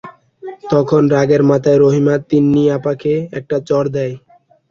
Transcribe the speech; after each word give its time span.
তখন 0.71 1.01
রাগের 1.07 1.41
মাথায় 1.43 1.79
রহিমা 1.79 2.15
তিন্নি 2.29 2.63
আপাকে 2.77 3.11
একটা 3.39 3.57
চড় 3.67 3.87
দেয়। 3.95 4.13